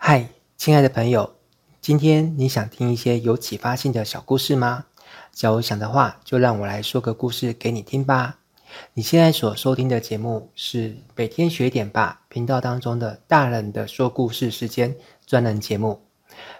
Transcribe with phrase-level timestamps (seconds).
[0.00, 1.34] 嗨，亲爱的朋友，
[1.82, 4.86] 今天你想听一些有启发性的小故事吗？
[5.32, 8.38] 假如想的话，就让我来说个故事给你听吧。
[8.94, 16.07] 你现在所收听的节目是每天学点吧频道当中的大人的说故事时间专栏节目。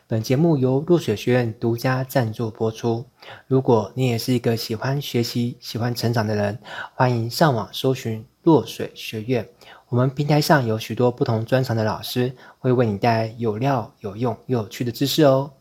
[0.06, 3.06] 本节目由落水学院独家赞助播出。
[3.46, 6.58] 如果你也是一个喜欢学习、喜欢成长的人，
[6.94, 9.48] 欢迎上网搜寻落水学院。
[9.88, 15.52] 我们平台上有许多不同专长的老师，会为你带来有料、有用又有趣的知识哦。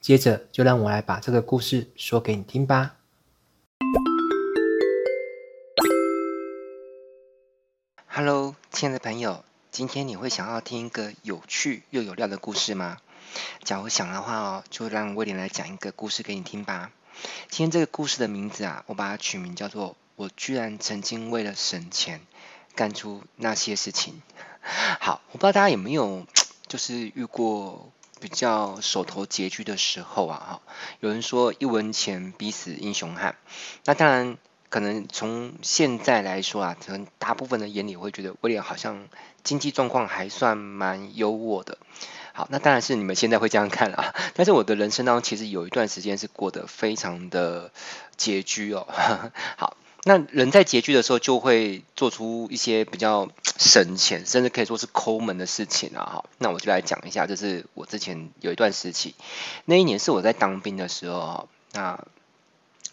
[0.00, 2.96] 接着，就让我来把这个故事说给你听吧。
[8.06, 12.98] Hello，亲爱的朋友，今天你会想要听一个有趣又有料的故事吗？
[13.64, 16.90] 假如想的话哦，就让威廉来讲一个故事给你听吧。
[17.48, 22.18] 今天这个故事的名字啊，我把它取名叫做《我居然曾经为了省钱》。
[22.76, 24.22] 干出那些事情，
[25.00, 26.24] 好，我不知道大家有没有
[26.68, 27.90] 就是遇过
[28.20, 30.62] 比较手头拮据的时候啊，哈，
[31.00, 33.34] 有人说一文钱逼死英雄汉，
[33.84, 39.08] 那当然可能从现在来说啊，可能大部分的眼里会觉得威廉好像
[39.42, 41.76] 经济状况还算蛮优渥的，
[42.40, 47.70] 好，那当然是你们现在会这样看啊，但是我的人生当中其实有一段时间是过得非常的
[48.16, 48.86] 拮据哦，
[49.58, 49.76] 好。
[50.04, 56.00] 那人在拮据的时候，就会做出一些比较省钱，甚至可以说是抠门的事情啊！
[56.00, 59.14] 哈，那我就来讲一下，就是我之前有一段时期，
[59.66, 62.02] 那一年是我在当兵的时候，那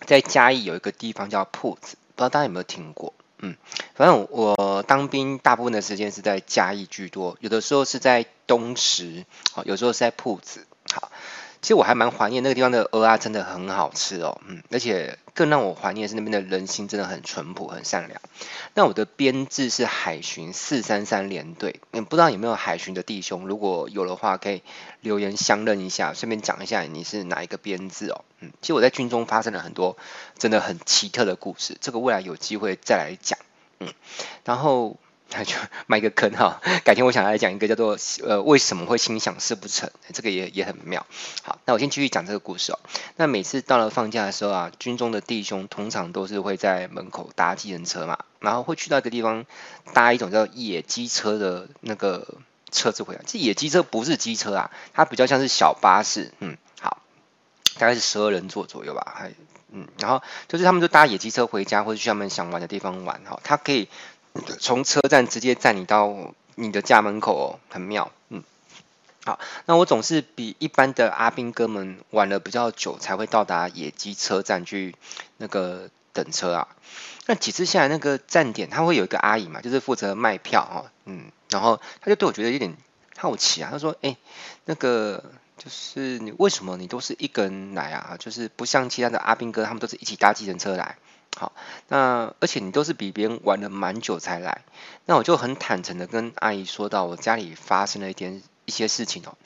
[0.06, 3.14] 在嘉义有一个地方叫铺子，不知道大家有没有听过？
[3.40, 3.56] 嗯，
[3.96, 11.12] 反正我，当兵大部分的时间是在嘉义居多，有的时候是在东石，好，有时候是在铺子，好。
[11.68, 18.22] 其实我还蛮怀念那个地方的鹅啊，真的很好吃哦，嗯，而且更让我怀念的是那边的人心真的很淳朴、很善良。
[18.74, 24.64] 那我的编制是海巡四三三连队，嗯，不知道有没有海巡的弟兄，如果有的话，可以
[25.02, 29.98] 留言相认一下，顺便讲一下你是哪一个编制哦，嗯，其实我在军中发生了很多
[30.38, 33.38] 真的很奇特的故事，这个未来有机会再来讲，
[33.82, 33.90] 嗯，
[34.46, 34.96] 然后。
[35.30, 35.56] 那就
[35.88, 41.06] 埋个坑哈，改天我想来讲一个叫做呃为什么会心想事不成，这个也也很妙。
[41.44, 42.80] 好，那我先继续讲这个故事哦。
[43.18, 49.46] 那每次到了放假的时候啊，军中的弟兄通常都是会在门口搭计程车嘛，然后会去到一个地方
[49.94, 52.26] 搭一种叫野鸡车的那个
[52.72, 53.22] 车子回来。
[53.26, 56.32] 这野鸡车不是机车啊，它比较像是小巴士。
[56.40, 57.02] 嗯，好，
[57.78, 59.14] 大概是十二人座左右吧。
[59.14, 59.34] 还
[59.74, 63.42] 嗯，然后就是他们就搭野鸡车回家，或者去他们想玩的地方玩哈。
[63.44, 63.90] 它可以。
[64.60, 68.44] 从车站直接载你到你的家门口哦，很妙，嗯，
[69.26, 74.96] 好，那我总是比一般的阿兵哥们晚了比较久才会到达野鸡车站去
[75.38, 76.68] 那个等车啊。
[77.26, 82.76] 那几次下来，那个站点他会有一个阿姨嘛，就是负责卖票哈，嗯，然后他就对我觉得有点
[83.18, 84.16] 好奇啊，他说：“哎，
[84.66, 85.24] 那个
[85.58, 88.16] 就是你为什么你都是一个人来啊？
[88.18, 90.98] 就是不像其他的阿兵哥，他们都是一起搭计程车来。”
[91.38, 91.54] 好，
[91.88, 94.64] 那而且你都是比别人晚了蛮久才来，
[95.06, 99.38] 那我就很坦诚的跟阿姨说到，我家里发生了一点一些事情哦，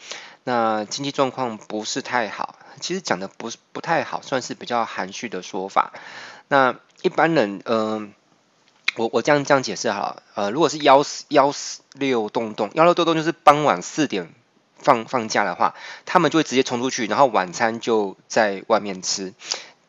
[0.46, 5.92] 那经济状况不是太好，其实讲的不是不太好，算是比较含蓄的说法。
[6.48, 8.14] 那一般人，嗯、
[8.96, 14.34] 我我这样这样解释好了，呃，如果是幺四幺四六洞洞，幺六洞洞就是傍晚四点
[14.78, 15.76] 放放假的话，
[16.06, 19.34] 他们就会直接冲出去，然后晚餐就在外面吃。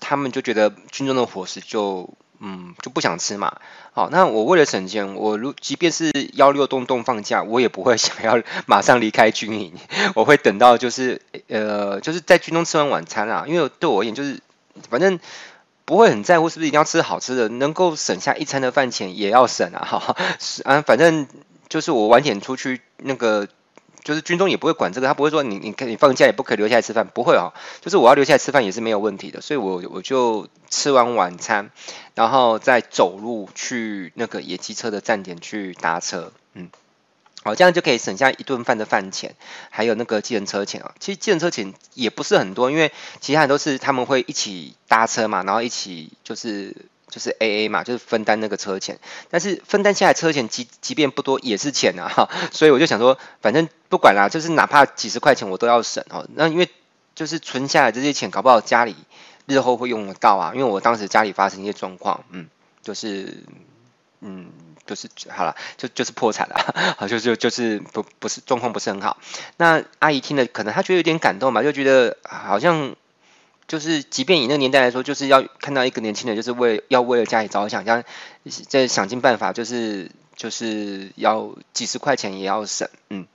[0.03, 3.59] 他们就觉得军中的伙食就嗯就不想吃嘛，
[3.93, 9.73] 好，那我为了省钱，我如即便是幺六洞洞放假，我也不会想要 马上离开军营，
[10.17, 14.41] 我会等到就是呃就是在军中吃完晚餐啊，因为对我而言就是
[14.91, 15.21] 反正
[15.85, 20.17] 不会很在乎是不是一定要吃好吃的，能够省下一餐的饭钱也要省啊，哈，
[20.67, 21.29] 啊反正
[21.69, 23.47] 就是我晚点出去那个。
[24.03, 27.53] 就是军中也不会管这个，他不会说你你可以放假也不可以留下来吃饭，不会哦。
[27.81, 31.71] 就是我要留下来吃饭也是没有问题的，所以我我就吃完晚餐，
[32.15, 36.69] 然后再走路去那个野鸡车的站点去搭车，嗯，
[37.43, 39.35] 好，这样就可以省下一顿饭的饭钱，
[39.71, 40.95] 还有那个计程车钱啊。
[40.99, 46.75] 其实计程车钱也不是很多，因为其他人都是他们会一起搭车嘛，然后一起就是。
[47.13, 48.99] 就是 A A 嘛，就是分担那个车钱，
[49.29, 56.27] 但是分担下来车钱即即便不多也是钱啊，哈，所以我就想说，反正不管啦，就是哪怕几十块钱我都要省哦。
[56.35, 56.67] 那因为
[57.15, 58.97] 就是存下来这些钱，搞不好家里
[59.45, 60.53] 日后会用得到啊。
[60.55, 62.49] 因为我当时家里发生一些状况，嗯，
[62.83, 63.45] 就是
[64.21, 64.51] 嗯，
[64.87, 66.57] 就是好了，就就是破产了，
[66.97, 69.19] 好，就就就是不不是状况不是很好。
[69.59, 72.97] 那阿姨听了，可能她觉得有点感动嘛，就觉得好像。
[73.69, 78.05] 就是，即便以那个年代来说，就是要看到一个年轻人，就是为要为了家里着想，这样
[78.69, 83.27] 在想尽办法，就是就是要几十块钱也要省，嗯，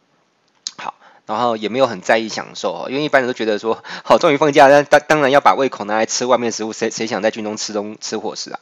[1.27, 8.59] 然后也没有很在意享受，因为一般人都觉得说， 好，终于放假，那当当然要把胃口拿来吃外面食物，谁谁想在军中吃东吃伙食啊？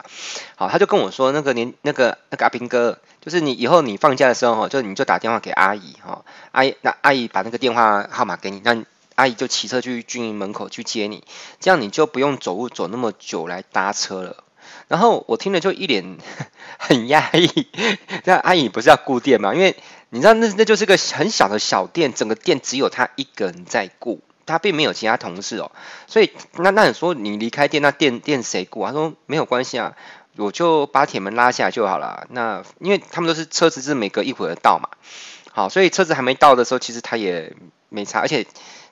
[0.55, 8.83] 好，他就跟我说，那个年那个那个阿兵哥，就是你以后你放假的时候，就你就打电话给阿姨哈，阿姨那阿姨把那个电话号码给你，那
[9.13, 11.23] 阿姨就骑车去军营门口去接你，
[11.59, 14.43] 这样你就不用走路走那么久来搭车了。
[14.87, 16.17] 然后我听了就一脸
[16.77, 17.67] 很压抑，
[18.25, 19.53] 那阿姨不是要顾店吗？
[19.53, 19.75] 因为
[20.15, 25.73] 你知道那那就是个很小的小店，整个店只有他一个人在顾，他并没有其他同事哦。
[26.07, 28.85] 所以那那你说你离开店，那店店谁顾？
[28.85, 29.97] 他说没有关系啊，
[30.37, 32.27] 我就把铁门拉下来就好了。
[32.29, 34.87] 那因为他们都是车子是每隔一会儿到嘛，
[35.51, 37.53] 好，所以车子还没到的时候，其实他也
[37.89, 38.47] 没差，而且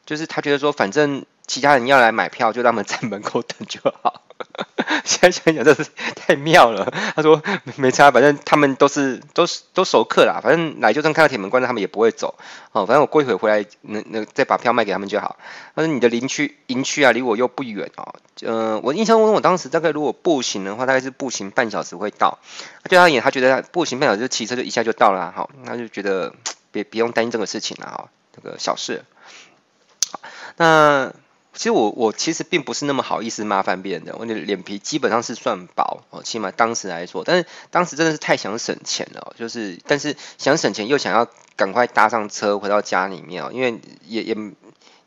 [0.06, 4.23] 就是他觉得说，反正其他人要来买票，就让他们在门口等就好。
[5.04, 5.86] 现在想想真是
[6.16, 6.92] 太妙了。
[7.16, 7.42] 他说
[7.76, 12.36] 没差，反正他们都是都是都熟客啦，反正来就算看到铁门关着，他们也不会走。
[12.72, 15.38] 哦，反正我过一会回来，那那再把票卖给他们就好。
[15.76, 18.16] 他说你的林区营区啊，离我又不远哦。
[18.42, 22.40] 嗯、我印象中我当时大概如果步行的话，大概是步行半小时会到。
[22.90, 26.34] 对他而言，他觉得步行半小时骑车就一下就到了，好，他就觉得
[26.72, 29.04] 别别用担心这个事情了哈，这个小事。
[30.58, 31.12] 那。
[31.56, 44.36] 其实我我其实并不是那么好意思麻烦别人的，我的脸皮基本上是算薄哦，起码当时来说，但是当时真的是太想省钱了，就是但是想省钱又想要赶快搭上车回到家里面哦，因为也也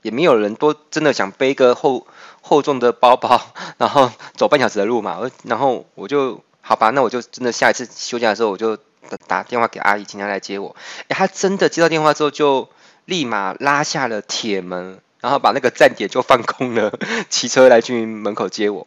[0.03, 2.07] 也没有人多真的想背个厚
[2.41, 3.41] 厚重的包包，
[3.77, 8.79] 然后走半小时的路嘛，然后我就好吧，那我就真的下一次休假的时候我就
[9.27, 10.77] 打电话给阿姨，请她来接我，
[11.09, 12.69] 诶，她真的接到电话之后就
[13.05, 15.01] 立马拉下了铁门。
[15.27, 16.93] 然后把那个站点就放空了，
[17.29, 18.87] 骑车来去门口接我。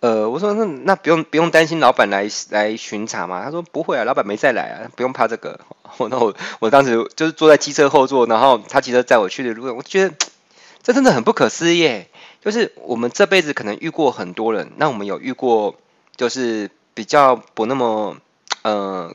[0.00, 3.42] 呃，我说那那不用不用担心老板来来巡查嘛？
[3.42, 5.58] 他说不会啊，老板没再来啊，不用怕这个。
[6.10, 10.14] 那我我当时就是坐在机车后座，然后他骑车载我去的路上，我觉得
[10.84, 12.04] 这真的很不可思议。
[12.44, 15.76] 就是我们这辈子可能遇过很多人，那我们有遇过
[16.14, 18.18] 就是比较不那么
[18.60, 19.14] 呃。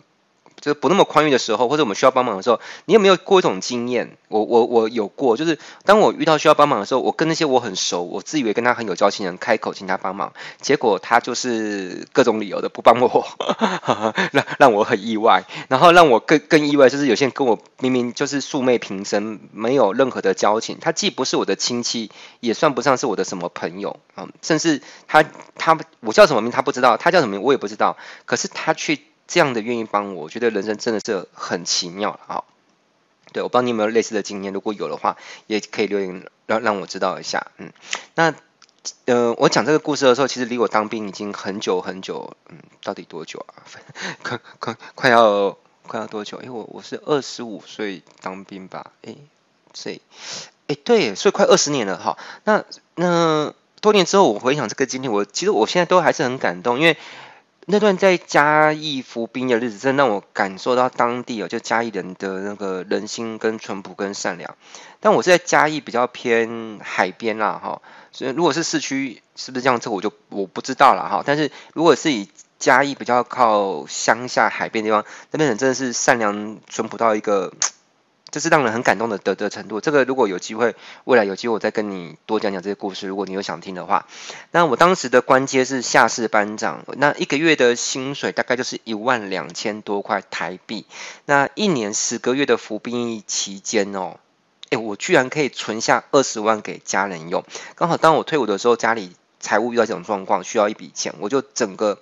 [0.66, 4.18] 就是不那么宽裕的时候，或者我们需要帮忙的时候，你有没有过一种经验？
[4.30, 13.28] 我我我有过，就是当我遇到需要帮忙的时候，我跟那些我很熟，我自以为跟他很有交情人开口请他帮忙，结果他就是各种理由的不帮我，
[14.34, 15.44] 让让我很意外。
[15.68, 22.10] 然后让我更更意外，就是有些人跟我明明就是素昧平生，没有任何的交情，他既不是我的亲戚，
[22.40, 25.24] 也算不上是我的什么朋友啊，甚至他
[25.56, 29.00] 他我叫什么名他不知道，他叫什么名我也不知道，可是他去。
[29.27, 32.44] 这样的愿意帮我，我觉得人生真的是很奇妙了啊！
[33.33, 35.18] 对，我不知道你有没有类似的经验，如果有的话，
[35.48, 37.48] 也可以留言让让我知道一下。
[37.57, 37.74] 嗯，
[38.13, 38.33] 那
[39.06, 43.66] 呃，我讲这个故事的时候，其实离我当兵已经很久很久，嗯，到底多久啊？
[44.24, 45.57] 快快快要
[45.88, 46.39] 快要多久？
[46.42, 48.92] 因为我我是二十五岁当兵吧？
[49.01, 49.16] 哎，
[49.74, 50.01] 所以
[50.68, 52.18] 哎对，所以快二十年了哈。
[52.44, 52.63] 那
[52.94, 56.95] 那多年之后，我回想这个经历，我其实我现在都还是很感动，因为。
[57.68, 64.56] 那段在嘉义服兵的日子，真的让我感受到当地哦，就嘉义人的那个人心跟淳朴跟善良。
[65.00, 67.82] 但我是在嘉义比较偏海边啦，哈，
[68.12, 71.24] 所以如果是市区，是不是这样子，我就我不知道了哈。
[71.26, 72.30] 但是如果是以
[72.60, 77.52] 嘉义比较靠乡下海边的地方，那边人真的是善良淳朴到一个。
[78.36, 79.80] 这是让人很感动的的的程度。
[79.80, 83.07] 这个如果有机会，未来有机会我再跟你多讲讲这些故事。
[83.07, 84.07] 如果你有想听的话，
[84.52, 90.86] 那我当时的官阶是下士班长，那一个月的薪水大概就是一万两千多块台币。
[91.24, 94.18] 那一年十个月的服兵役期间哦，
[94.69, 97.45] 诶，我居然可以存下二十万给家人用。
[97.76, 102.00] 刚好当我退伍的时候，家里财务遇到这种状况，需要一笔钱，我就整个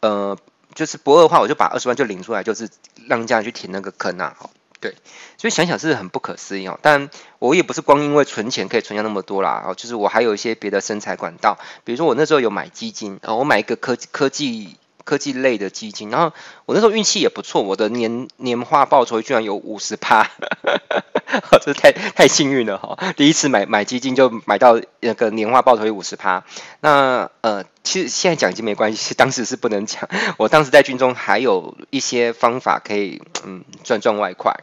[0.00, 0.36] 呃，
[0.74, 2.68] 就是不二的话，我就把二十万就领出来，就是
[3.06, 4.36] 让家人去填那个坑啊。
[4.80, 4.94] 对，
[5.36, 6.78] 所以想想是很不可思议哦。
[6.82, 14.76] 但我也不是光因为存钱可以存下那么多啦，哦，就是我还有一些别的生财管道，比如说我那时候有买基金，哦，我买一个科科技
[15.08, 16.34] 科技类的基金，然后
[16.66, 20.30] 我那时候运气也不错，我的年年化报酬居然有五十趴。
[21.64, 22.98] 这太太幸运了哈！
[23.16, 26.44] 第一次买买基金就买到那个年化报酬率五十趴。
[26.80, 30.06] 那呃，其实现在讲已经没关系， 当时是不能讲。
[30.36, 34.54] 我当时在军中还有一些方法可以嗯赚赚外快，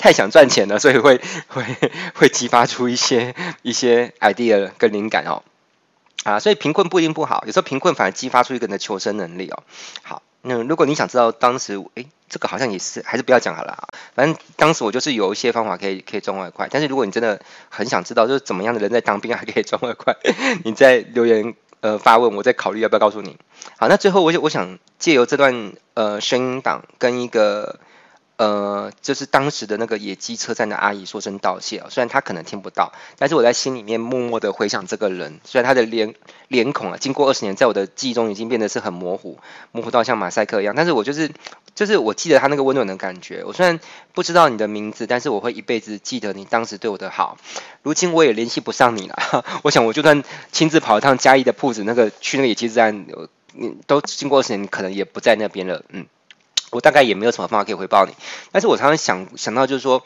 [0.00, 1.64] 太想赚钱了，所以会会
[2.14, 5.44] 会激发出一些一些 idea 跟灵感哦。
[6.24, 9.62] 啊，所以贫困不一定不好，有时候贫困反而激发出一个人的求生能力哦。
[10.02, 10.22] 好。
[10.44, 13.86] 那如果你想知道当时，诶，这个好像也是，还是不要讲好了。
[14.16, 16.66] 反正当时我就是有一些方法可以可以赚外快。
[16.68, 20.16] 但是如果你真的很想知道，就是怎么样的人在当兵 还可以赚外快，
[20.64, 23.36] 你在留言呃发问，我再考虑要不要告诉你。
[23.78, 27.78] 好，那最后我我想借由这段呃声音档跟一个
[28.42, 36.14] 呃，就是当时的那个野鸡车站的阿姨说声道谢，虽然她可能听不到，但是我在心里面默默的回想这个人，虽然他的脸
[36.48, 39.38] 脸孔啊，经过二十年，在我的记忆中已经变得是很模糊，
[39.70, 41.30] 模糊到像马赛克一样，但是我就是
[41.76, 43.44] 就是我记得他那个温暖的感觉。
[43.46, 43.78] 我虽然
[44.12, 47.38] 不知道你的名字，但是我会一辈子记得你当时对我的好。
[47.82, 53.06] 如今我也联系不上你了， 我想我就算亲自跑一趟嘉义的铺子，那个去那个野鸡车站，
[53.52, 56.06] 你都经过二十年，可能也不在那边了，嗯。
[56.72, 58.14] 我大概也没有什么方法可以回报你，
[58.50, 60.02] 但是我常常想想到，就是说，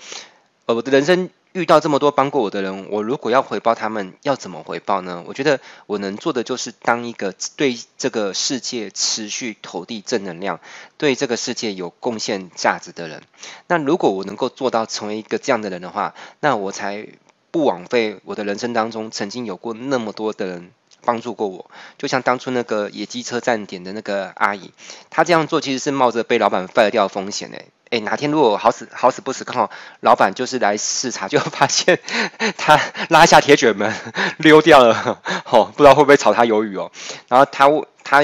[0.67, 5.23] 呃，我的人生遇到这么多帮过我的人，我如果要回报他们，要怎么回报呢？
[5.29, 10.59] 我觉得我能做的就是当一个对这个世界持续投递正能量，
[10.99, 13.23] 对这个世界有贡献价值的人。
[13.69, 17.07] 那如果我能够做到成为一个这样的人的话，那我才
[17.53, 20.73] 不枉费我的人生当中曾经有过那么多的人。
[21.07, 24.73] 帮助过我，就像当初那个野鸡车站点的那个阿姨，
[25.09, 27.69] 她这样做其实是冒着被老板 fire 掉的风险诶。
[27.91, 29.71] 诶，哪天如果好死好死不死，刚好
[30.01, 32.01] 老板就是来视察， 就发现
[32.59, 33.95] 他拉下铁卷门
[34.39, 36.91] 溜掉了，哦，不知道会不会炒他鱿鱼哦。
[37.29, 37.71] 然后他
[38.03, 38.23] 他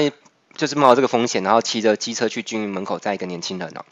[0.57, 3.85] 就是冒这个风险，然后骑着机车去军营门口载一个年轻人哦。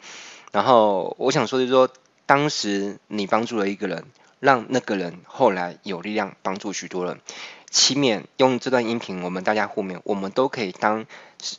[0.52, 1.88] 然后我想说就是说，
[2.26, 4.04] 当时你帮助了一个人，
[4.40, 7.18] 让那个人后来有力量帮助许多人。
[7.72, 11.06] 期勉用这段音频，我们大家互勉，我们都可以当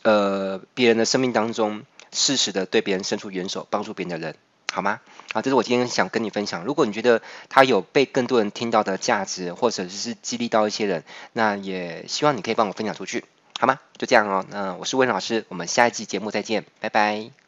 [0.03, 4.35] 呃别人的生命当中适时的对别人伸出援手，帮助别人的人，
[4.71, 5.01] 好吗？
[5.33, 6.63] 好，这是我今天想跟你分享。
[6.63, 11.03] 如果你觉得他有被更多人听到的价值，或者是激励到一些人，
[11.33, 13.25] 那也希望你可以帮我分享出去，
[13.59, 13.79] 好吗？
[13.97, 14.45] 就这样哦。
[14.49, 17.42] 那我是温老师，我们下一期节目再见，拜拜。